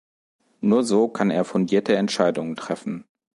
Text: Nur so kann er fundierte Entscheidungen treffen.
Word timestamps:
Nur 0.61 0.83
so 0.83 1.09
kann 1.09 1.29
er 1.29 1.45
fundierte 1.45 1.95
Entscheidungen 1.95 2.55
treffen. 2.55 3.05